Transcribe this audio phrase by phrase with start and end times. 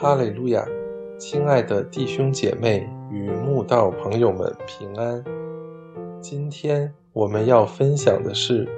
[0.00, 0.64] 哈利路亚！
[1.18, 5.24] 亲爱的弟兄姐妹与慕道朋友们平安。
[6.20, 8.64] 今天我们要分享的是《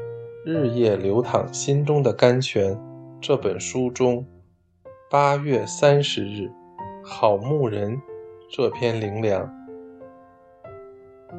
[0.46, 2.74] 日夜流淌心中的甘泉》
[3.20, 4.26] 这本书中
[5.10, 6.44] 八月三十日
[7.04, 7.94] 《好牧人》
[8.50, 9.46] 这篇灵粮。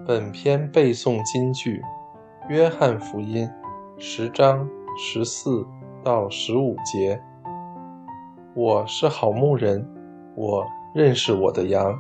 [0.05, 1.81] 本篇背诵金句：
[2.49, 3.49] 《约翰福音》
[3.99, 5.65] 十章十四
[6.03, 7.19] 到十五节。
[8.53, 9.87] 我是好牧人，
[10.35, 11.97] 我认识我的羊，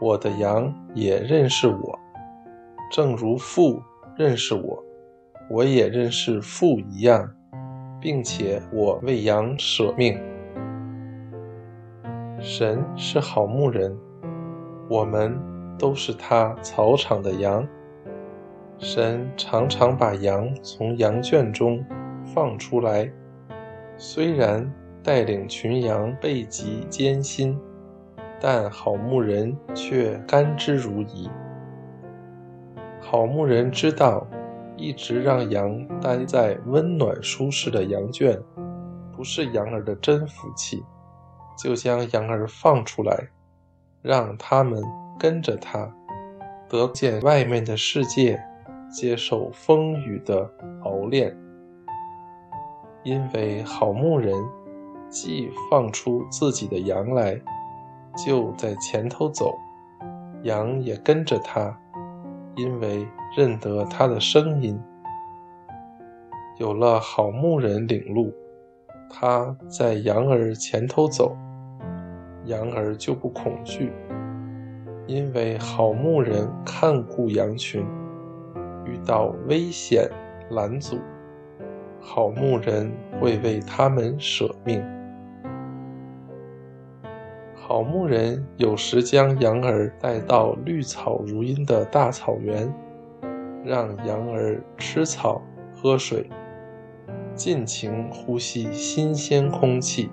[0.00, 1.98] 我的羊也认识我，
[2.88, 3.82] 正如父
[4.16, 4.80] 认识我，
[5.50, 7.28] 我也认识父一样，
[8.00, 10.16] 并且我为羊舍命。
[12.38, 13.92] 神是好牧人，
[14.88, 15.36] 我们
[15.76, 17.66] 都是他草场的羊。
[18.78, 21.84] 神常常把羊从羊圈中
[22.24, 23.10] 放出来，
[23.96, 24.72] 虽然。
[25.06, 27.56] 带领群羊背极艰辛，
[28.40, 31.30] 但好牧人却甘之如饴。
[33.00, 34.26] 好牧人知道，
[34.76, 38.36] 一直让羊待在温暖舒适的羊圈，
[39.16, 40.82] 不是羊儿的真福气，
[41.56, 43.28] 就将羊儿放出来，
[44.02, 44.82] 让他们
[45.20, 45.88] 跟着他，
[46.68, 48.42] 得见外面的世界，
[48.90, 50.50] 接受风雨的
[50.82, 51.32] 熬炼。
[53.04, 54.34] 因为好牧人。
[55.18, 57.40] 既放出自己的羊来，
[58.26, 59.54] 就在前头走，
[60.42, 61.74] 羊也跟着他，
[62.54, 64.78] 因为认得他的声音。
[66.58, 68.30] 有了好牧人领路，
[69.08, 71.34] 他在羊儿前头走，
[72.44, 73.90] 羊儿就不恐惧，
[75.06, 77.82] 因为好牧人看顾羊群，
[78.84, 80.10] 遇到危险
[80.50, 80.98] 拦阻，
[82.02, 84.84] 好牧人会为他们舍命。
[87.76, 92.74] 好牧人有时将羊儿带到绿草如茵的大草原，
[93.62, 95.42] 让羊儿吃草、
[95.74, 96.26] 喝水，
[97.34, 100.08] 尽情呼吸新鲜空气，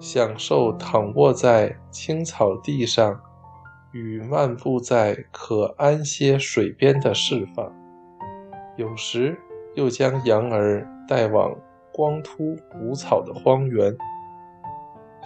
[0.00, 3.20] 享受躺卧在青草地上
[3.92, 7.72] 与漫步在可安歇水边的释放。
[8.76, 9.38] 有时
[9.76, 11.54] 又将羊儿带往
[11.92, 13.96] 光秃无草的荒原。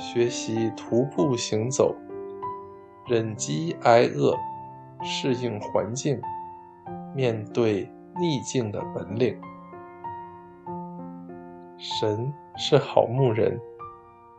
[0.00, 1.94] 学习徒步行走，
[3.06, 4.34] 忍饥挨饿，
[5.02, 6.18] 适应环境，
[7.14, 7.86] 面对
[8.18, 9.38] 逆境的本领。
[11.76, 13.60] 神是好牧人，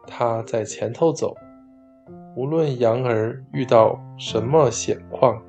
[0.07, 1.35] 他在前头走，
[2.35, 5.39] 无论羊儿遇到什么险况，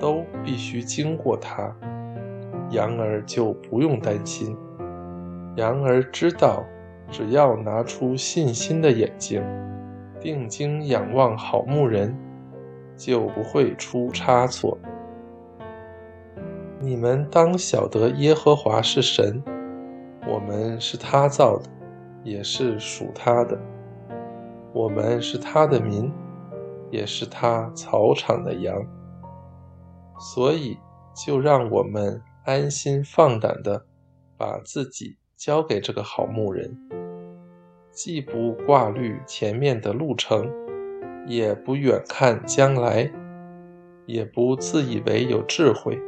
[0.00, 1.72] 都必须经过他，
[2.70, 4.56] 羊儿就不用担心。
[5.54, 6.64] 羊儿知道。
[7.10, 9.42] 只要拿出信心的眼睛，
[10.20, 12.16] 定睛仰望好牧人，
[12.96, 14.78] 就不会出差错。
[16.80, 19.42] 你们当晓得耶和华是神，
[20.26, 21.68] 我们是他造的，
[22.22, 23.58] 也是属他的。
[24.72, 26.12] 我们是他的民，
[26.90, 28.76] 也是他草场的羊。
[30.20, 30.76] 所以，
[31.16, 33.86] 就让我们安心放胆的
[34.36, 36.78] 把自己交给这个好牧人。
[37.98, 40.48] 既不挂虑前面的路程，
[41.26, 43.10] 也不远看将来，
[44.06, 45.98] 也不自以为有智慧，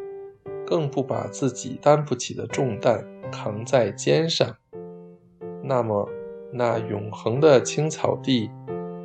[0.65, 4.55] 更不把自己担不起的重担扛在肩上。
[5.65, 6.09] 那么，
[6.53, 8.49] 那永恒的青草地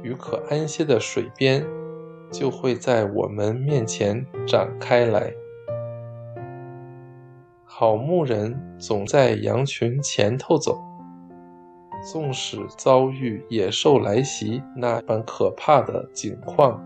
[0.04, 1.66] 与可安歇的水边，
[2.30, 5.34] 就会在我们面前展开来。
[7.64, 10.80] 好牧人总在羊群前头走。
[12.06, 16.80] 纵使遭遇野兽来袭那般可怕的景况，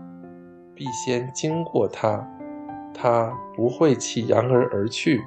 [0.74, 2.26] 必先经过他，
[2.94, 5.20] 他不会弃羊儿而去，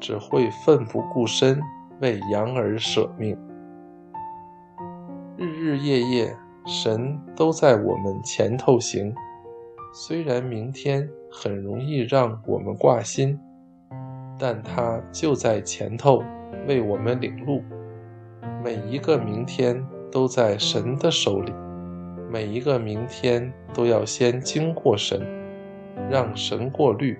[0.00, 1.60] 只会奋不顾身
[2.00, 3.38] 为羊儿舍命。
[5.36, 6.36] 日日夜夜，
[6.66, 9.14] 神都在我们前头行。
[9.94, 13.38] 虽然明天很容易让我们挂心，
[14.36, 16.24] 但他就在前头
[16.66, 17.62] 为我们领路。
[18.66, 19.80] 每一个明天
[20.10, 21.52] 都在神的手里，
[22.28, 25.24] 每一个明天都要先经过神，
[26.10, 27.16] 让神过滤，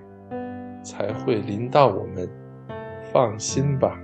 [0.83, 2.29] 才会临到我们。
[3.13, 3.97] 放心吧。